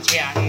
[0.00, 0.47] 钱。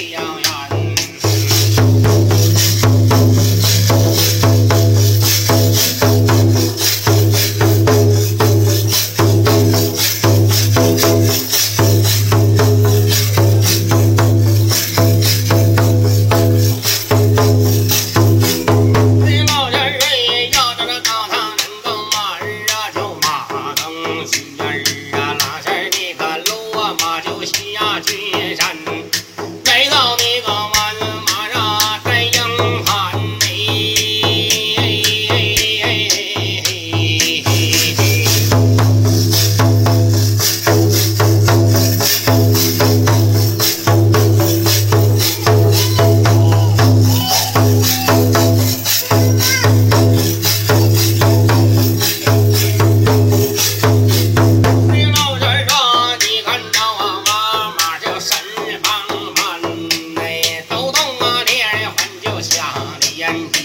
[0.00, 0.22] Yeah.
[0.22, 0.29] y'all.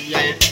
[0.07, 0.44] Yeah.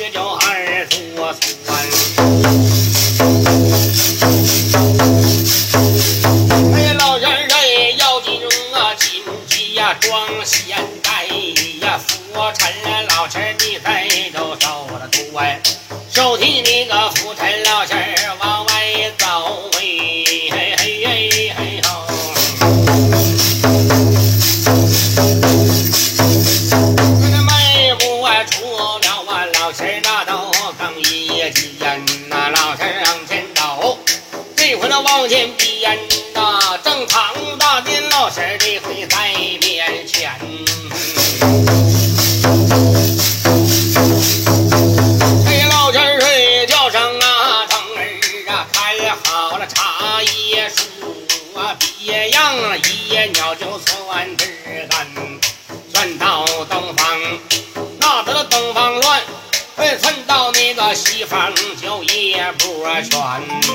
[0.00, 1.59] 学叫二十三。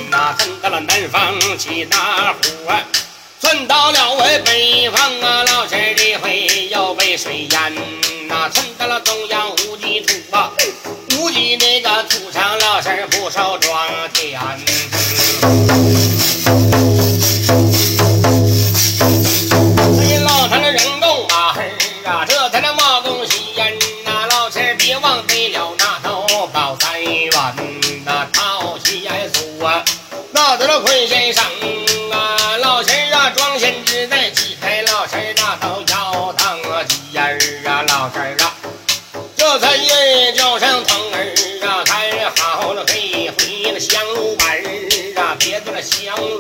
[0.10, 2.82] 那奔到了南方起大火啊
[3.40, 7.74] 窜到了我北方啊老师的会要被水淹
[8.28, 10.52] 那蹭到了中央无极土啊
[11.18, 14.36] 无极那个土上老师不少庄稼
[42.36, 46.40] 好了，嘿，回了香炉碗儿啊，别做那香炉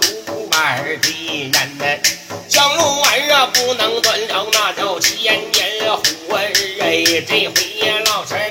[0.51, 1.10] 儿的
[1.51, 1.86] 人呐。
[2.48, 7.04] 香炉碗儿啊，不能端着，那叫千年火哎。
[7.27, 8.45] 这回呀，老陈。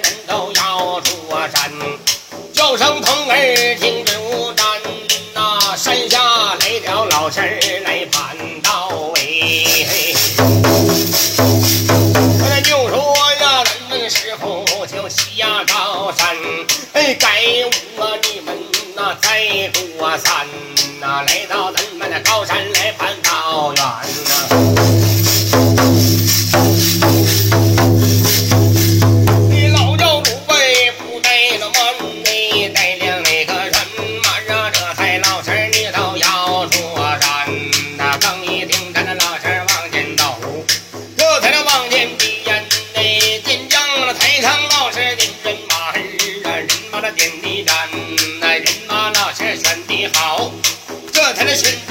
[51.54, 51.83] Listen.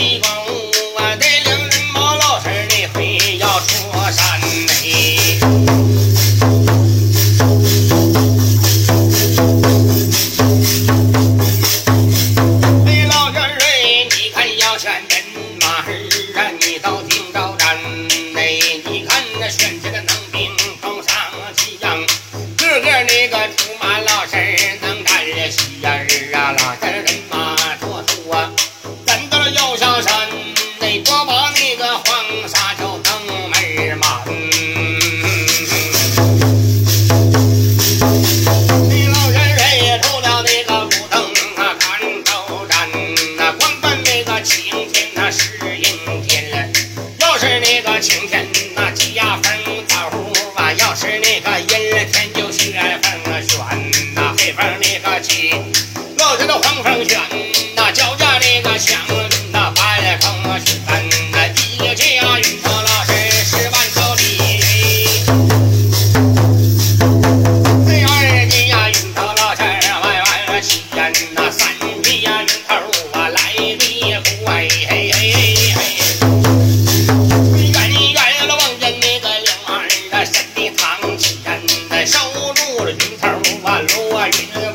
[84.36, 84.73] Thank you.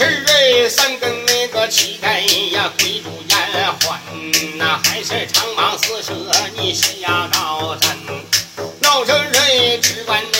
[0.00, 3.36] 是哎，三更那个乞丐呀，鬼主言
[3.82, 4.00] 环
[4.56, 6.14] 呐，还是长矛四舍，
[6.56, 7.98] 你下高山，
[8.80, 10.39] 闹着哎，只管呐。